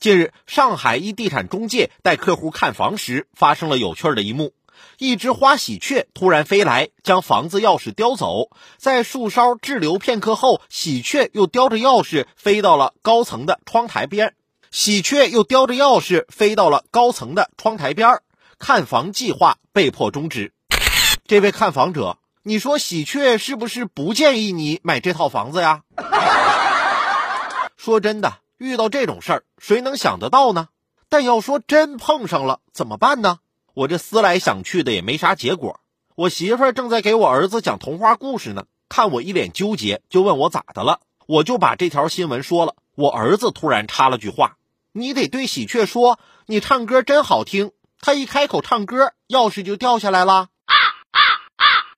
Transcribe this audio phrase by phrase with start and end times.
[0.00, 4.54] 近日，上海一地产中介带客户看房时，发生了有趣的一幕：
[4.96, 8.48] 一只花喜鹊突然飞来，将房子钥匙叼走。
[8.78, 14.32] 在树梢滞留片刻后，喜鹊又叼着钥匙飞到了高层的窗台边。
[14.70, 18.20] 喜鹊又叼着钥匙飞到了高层的窗台边，
[18.58, 20.54] 看房计划被迫终止。
[21.26, 25.82] 这位看房者，你说喜鹊是不是不建议你买这套房子呀？
[27.76, 28.38] 说真的。
[28.60, 30.68] 遇到这种事儿，谁能想得到呢？
[31.08, 33.38] 但要说真碰上了怎么办呢？
[33.72, 35.80] 我这思来想去的也没啥结果。
[36.14, 41.00] 我媳妇儿正在给我儿子讲童话故事呢，看我一脸纠结，就问我咋的了。
[41.26, 42.74] 我就把这条新闻说了。
[42.96, 44.58] 我儿子突然插了句话
[44.92, 50.48] ：“你得对喜鹊说，你唱歌真好听。”他一开口唱歌，钥匙就掉下来了。